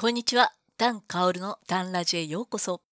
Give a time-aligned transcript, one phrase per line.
[0.00, 0.52] こんにちは。
[0.76, 2.82] ダン・カオルのダンラジへようこそ。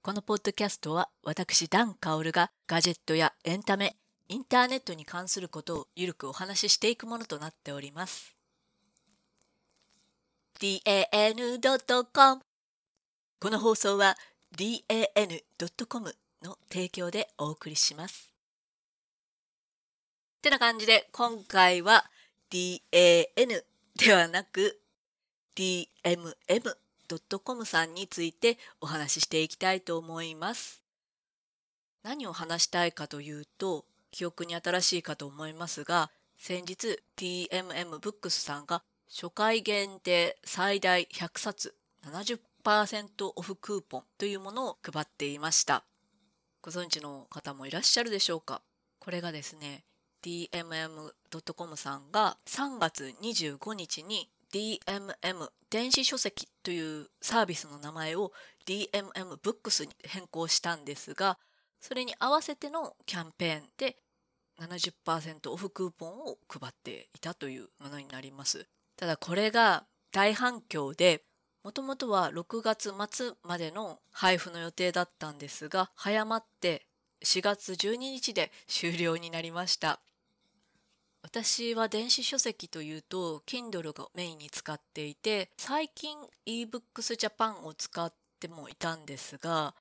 [0.00, 3.96] このポッドキャストは私ダン・カオルがガジェットやエンタメ、
[4.28, 8.36] インターネットに関することをゆるくお話ししていくものとなっております。
[10.60, 12.40] dan.com
[13.40, 14.16] この放送は
[14.56, 18.30] dan.com の提供でお送りします。
[20.38, 22.04] ってな感じで今回は
[22.52, 23.64] dan
[23.96, 24.80] ではなく
[25.56, 30.82] dmm.com さんについてお話ししていきたいと思います。
[32.02, 45.84] 何を話したいかというと、記憶に新しいかと思いますが、先日 TMM ブックスさんが初回限定最大100冊70%オフクーポンというものを配っていました。
[46.62, 48.62] ご存知の方もいらっしゃるでしょうか？
[48.98, 49.84] これがですね、
[50.22, 58.32] DMM.com さんが3月25日に DMM 電子書籍というサービスの名前を
[58.66, 61.38] DMM ブックスに変更したんですが
[61.80, 63.96] それに合わせてのキャンペーンで
[64.60, 68.66] 70%オフクーポンを配っていたというものになります。
[68.96, 71.22] ただこれが大反響で
[71.62, 76.86] もともとは6月末までの配布の予定だったんですが早まって
[77.24, 80.00] 4月12日で終了になりました。
[81.26, 89.74] 私は電子書籍というと Kindle がメインに使っていて最近 eBooks Japan を使ってもいたんですが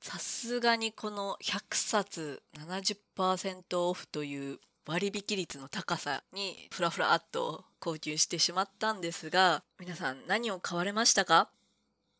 [0.00, 11.50] さすがにこの100冊70%オフという割引率の高さにふらふらっと購入してしまったんですが皆さん何を買われましたか？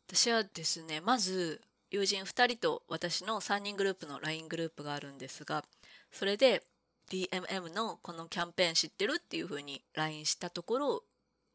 [0.07, 5.65] 私はですねまず友人2人と私の3人グループの LINE グループがあるんですが
[6.13, 6.63] それで
[7.11, 11.05] DMM のこのキャンペーン知ってるっていうふうに LINE したところ、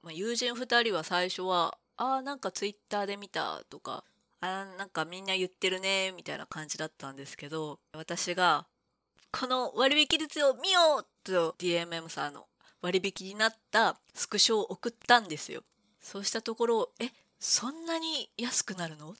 [0.01, 4.03] まあ、友人2人は最初は「あーなんか Twitter で見た」とか
[4.41, 8.65] 「あーなんかみんな言ってるね」みたいな感じだったんですけど私が
[9.31, 12.47] 「この割引率を見よう!」と DMM さんの
[12.81, 15.63] 割引になったスクショを送ったんですよ。
[15.99, 19.15] そうしたところ「えそんなに安くなるの?」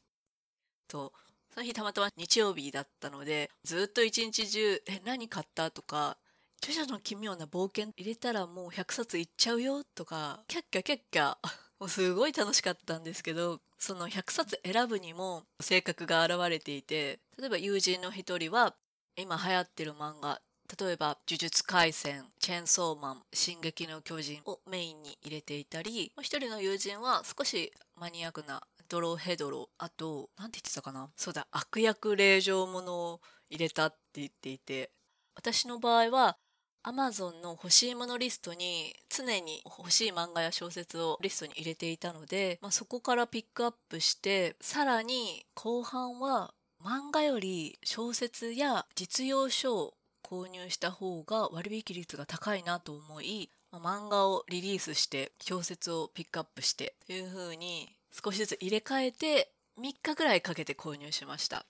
[0.88, 1.13] と
[1.53, 6.18] その日たまたま日曜日だったのでずっと一日中「え何買った?」とか
[6.64, 11.36] 「著者の奇妙な冒険入れたらもう100冊いっちゃうよ」とかキャッキャキャッキャ
[11.80, 18.76] もうすごい楽しかったんですけどその100冊選ぶにも性格が現れていて例えば友人の一人は
[19.16, 20.40] 今流行ってる漫画
[20.80, 34.92] 例えば「呪術廻戦」「チェーンソーマン」「進撃の巨人」をメインに入れていたりもう一人の友人は少しマニアックなドロヘドロあと何て言ってたかなそうだ悪役令状ものを入れたって言っていて
[35.34, 36.38] 私の場合は
[36.84, 46.53] Amazon の欲しいものリストに常に欲しい漫画や小説をリストに入れていたので、まあ、そこからピックアップしてさらに後半は
[46.84, 49.94] 漫画より小説や実用書を
[50.24, 61.66] 購入した方が割引率が高いなと思い、まあ、漫画をリリースして小説をピックアップしてという風に少しずつ入れ替えて3日ぐらいかけて購入しました。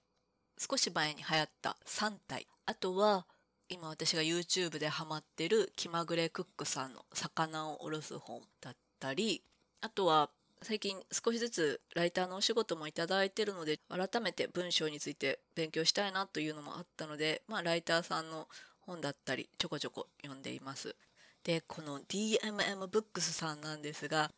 [0.58, 2.48] 少し前に流行った3体。
[2.66, 3.26] あとは
[3.72, 9.42] 今私が YouTube でハマってる気まぐれクックさんの魚をおろす本だったり
[9.80, 10.30] あとは
[10.62, 18.48] 最近少しずつライターのお仕事もいただいてるので改めて文章について勉強したいなというのもあったのでまあライターさんの
[18.82, 20.96] 本だったりちょこちょこ読んでいます
[21.44, 24.30] でこの DMM ブックスさんなんですが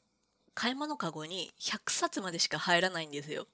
[0.55, 3.47] 買い物かごに100冊までしか入らないんですよ。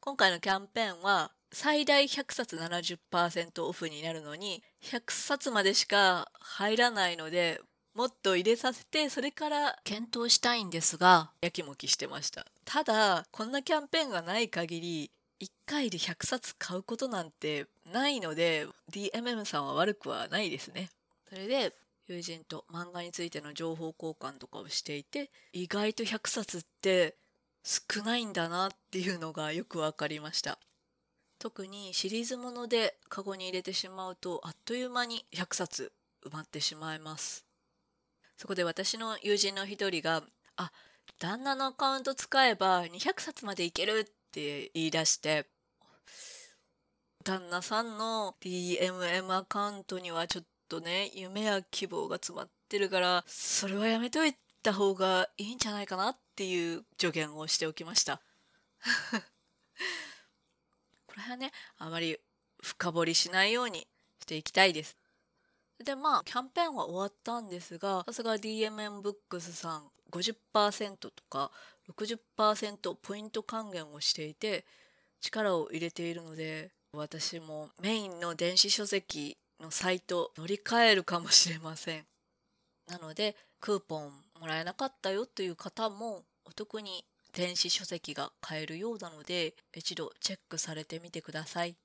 [0.00, 7.60] 今回のキャンペーンは最大100冊70%オフになるのに100冊までしか入らないので
[7.94, 12.46] もっと入れさせてそれから検討したいんですがやきもきしてました。
[12.64, 15.10] ただこんなキャンペーンがない限り
[15.42, 20.88] 1回で100冊買うことなんてないので DMM さんは悪くはないですね。
[21.28, 21.74] それで
[22.08, 27.16] 友人と漫画についての情報交換とかをしていて意外と100冊って
[27.62, 30.58] 少ないんだなっていうのがよく分かりました。
[31.42, 35.92] 特にシリーズものでカゴに入れてしまうとあっという間に100冊
[36.24, 37.44] 埋まってしまいます。
[38.36, 40.22] そこで私の友人の一人が
[40.54, 40.70] 「あ
[41.18, 45.50] 旦那のアカウント使えば200冊までいける」って言い出して
[47.24, 58.22] 旦那さんの DMM アカウントにはちょっとね夢や希望が詰まってるからそれはやめといた方がいいんじゃないかなっていう助言をしておきました。
[61.12, 62.16] これはねあまり
[62.62, 63.86] 深掘りしないように
[64.22, 64.96] していきたいです。
[65.84, 71.50] でまあキャンペーンは終わったんですがさすが DMM ブックスさん50%とか
[71.90, 74.64] 60%ポイント還元をしていて
[75.20, 82.04] 力を入れているので私もメインの電子書籍のサイト乗り換えるかもしれません。
[82.88, 91.76] なのでクーポンもらえなかったよという方もお得に電子書籍が買えるようなので一度チェックされてみてください。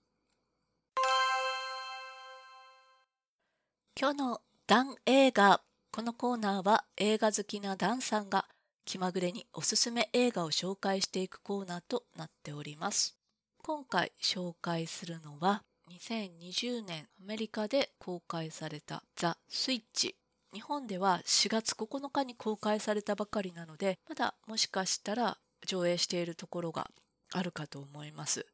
[3.99, 5.61] 今日のダン映画
[5.91, 8.45] このコーナーは映画好きなダンさんが
[8.85, 13.17] 気まぐれにおすすめ映画を紹介していくコーナーとなっております。
[13.63, 20.15] 今回紹介するのは2020年アメリカで公開されたザ・スイッチ。
[20.57, 25.37] 日本では4月9日に公開されたばかりなのでまだもしかしたら
[25.67, 26.89] 上映しているところが
[27.31, 28.47] あるかと思います。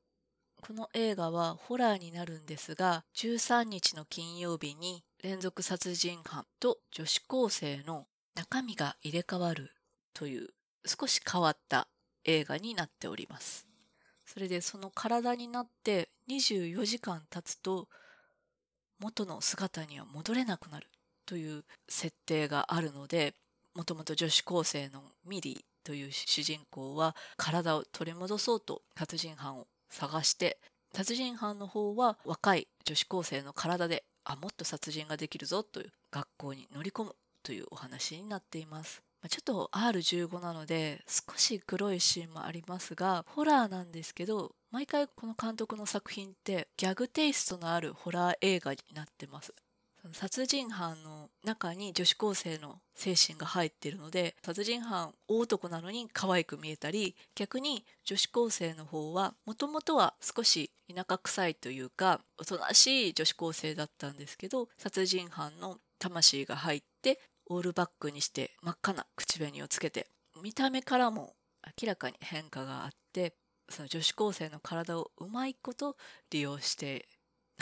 [0.60, 9.72] この映画はホラーになるんですが13日の金曜日に連続殺人犯と女子高生の中身が入れ替わる
[10.14, 10.50] という
[10.86, 11.88] 少し変わった
[12.26, 13.66] 映画になっております。
[14.26, 17.88] それでその体になって24時間経つと
[19.00, 20.88] 元の姿には戻れなくなる。
[21.26, 23.34] という設定があるので
[23.76, 30.58] もともと女子高生のミリーという主人公は体を取り戻そうと殺人犯を探して
[30.94, 39.04] 殺人犯の方は若い女子高生の体であもっと殺人ができるぞという学校に乗り込むというお話になっています。
[39.30, 49.54] ちょっと R15 なので少し黒いシーンもありますがホラーなんですけど毎回この監督の作品ってギャグテイストのあるホラー映画になってます
[50.12, 70.08] 殺人犯の中に女子高生の精神が入っているので殺人犯大男なのに可愛く見えたり逆に女子高生の方はもともとは少し田舎臭いというかおとなしい女子高生だったんですけど殺人犯の魂が入ってオールバックにして真っ赤な口紅をつけて
[70.42, 71.34] 見た目からも
[71.82, 73.34] 明らかに変化があって
[73.70, 75.96] その女子高生の体をうまいこと
[76.30, 77.08] 利用して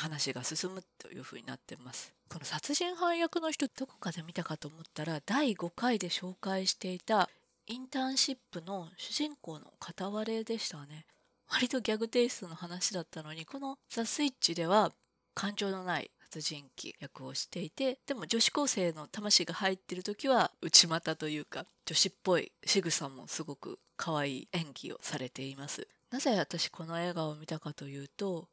[0.01, 2.13] 話が進むというふうになってます。
[2.29, 7.29] この殺人犯役の人どこかで見たかと思ったら第5回で紹介していた
[7.67, 11.05] インターンシップの主人公の片割れでしたね。
[11.47, 14.93] 割とギャグテイストの話だったのにこの「ザ・スイッチ」では
[15.33, 25.87] 感情のない殺人鬼役をしていてでも女子高生の魂が入ってる時は内股というか女子っぽい仕草もすごく可愛い演技をされています。
[26.09, 28.47] なぜ私この映画を見たかというと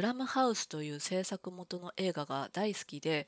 [0.00, 3.26] ブラムハウスという制作元の映画が大好きで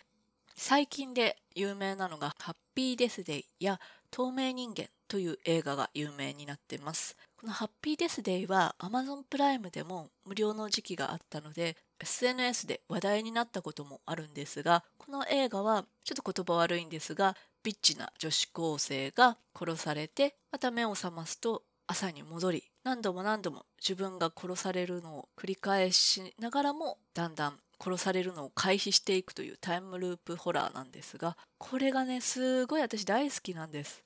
[0.57, 3.79] 最近で有名なのがハッピーデスデイや
[4.11, 7.15] 透明人間という映画が有名になってます。
[7.37, 34.03] このハッピーデスデイは Amazon プライムでも無料の時期があったので SNS で話題になったこともあるんですがこの映画はちょっと言葉悪いんですがビッチな女子高生が殺されてまた目を覚ますと朝に戻り何度も何度も自分が殺されるのを繰り返しながらもだんだん殺されるのを回避していくというタイムループホラーなんですがこれがねすごい私大好きなんです。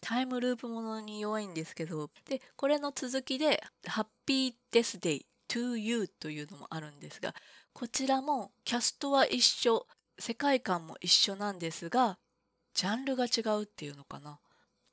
[0.00, 7.34] タイムループものに弱いんですけどでこれの続きで「ハッピーデスデイ to you」というのもあるんですが
[7.72, 9.86] こちらもキャストは一緒
[10.18, 12.18] 世界観も一緒なんですが
[12.74, 14.38] ジャンルが違うっていうのかな。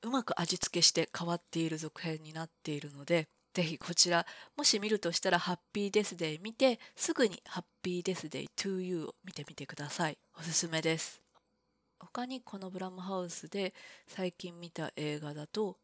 [0.03, 4.25] うまく味付けして変わっている続編になっているのでぜひこちら
[4.57, 10.18] もし見るとしたらハッピーデスデイ見てすぐにハッピーデスデイ to you を見てみてください。
[10.39, 11.21] おすすめです。
[11.99, 13.73] 他にこのブラムハウスで
[14.07, 15.78] 最近見た映画だと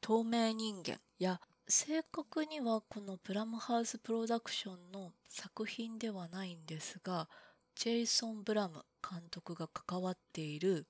[0.00, 7.28] 透明人間や正確にはこのブラムハウスプロダクションの作品ではないんですが
[7.74, 10.86] ジェイソン・ブラム監督が関わっている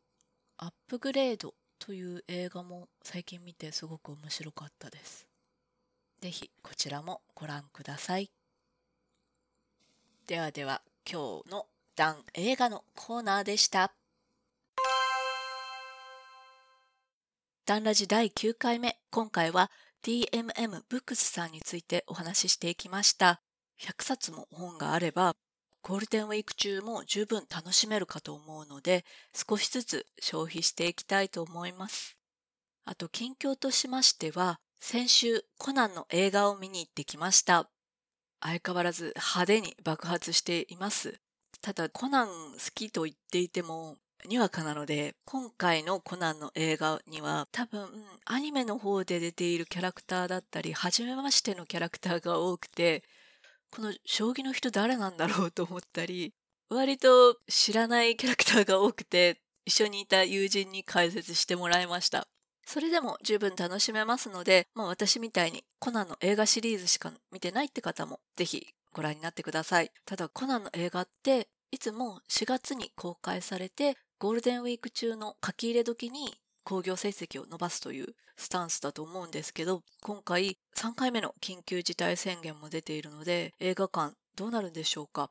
[0.58, 5.26] アップグレードという映画も最近見てすごく面白かったです。
[6.20, 8.30] ぜひこちらもご覧ください。
[10.26, 13.92] ではでは今日のダン映画のコーナーでした。
[17.66, 19.70] ダンラジ第9回目、今回は
[20.02, 23.40] DMM ブックスさんについてお話ししていきました。
[23.80, 25.34] 100冊も本があれば
[25.82, 32.16] ゴールデンウィーク中も十分楽しめるかと思うので、少しずつ消費していきたいと思います。
[32.84, 37.70] あと、近況としましては、先週コナンの映画を見に行ってきました。
[38.40, 41.20] 相変わらず派手に爆発しています。
[41.60, 43.96] ただ、コナン好きと言っていても、
[44.26, 47.88] にわかなので、今回のコナンの映画には多分
[48.26, 53.02] アニメの方で出ているキャラクターだったり、初めましてのキャラクターが多くて、
[53.70, 56.34] この将棋の人誰なんだろうと思ったり、
[56.68, 62.26] 割と知らないキャラクターが多くて、一緒にいた友人に解説してもらいました。
[62.66, 69.90] それでも十分楽しめますので、まあ私みたいにコナンの映画シリーズしか見てないって方もぜひご覧になってください。
[70.04, 85.30] ただコナンの映画っていつも4月に公開されてゴールデンウィーク中の書き入れ時に興行成績を伸ばすというスタンスだと思うんですけど、今回3回目の緊急事態宣言も出ているので映画館どうなるんでしょうか？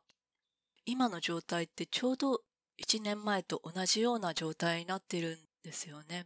[0.85, 2.41] 今の状態ってちょうど
[2.83, 6.25] 1年前と同じような状態になってるんですよね。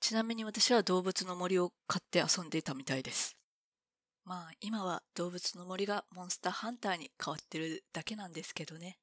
[0.00, 3.36] ちなみに私は動物の森を買って遊んでいたみたいです。
[4.24, 8.98] まあ今は動物の森がモンスターハンターに変わってるだけなんですけどね。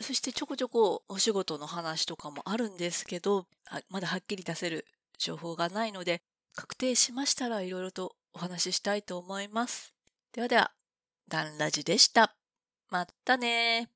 [0.00, 3.46] そしてちょこちょこお仕事の話とかもあるんですけど、
[3.88, 4.86] まだはっきり出せる
[5.18, 6.22] 情報がないので、
[6.54, 9.94] 確定しましたらいろいろとお話ししたいと思います。
[10.32, 10.72] ではでは、
[11.28, 12.36] ダンラジでした。
[12.90, 13.95] またね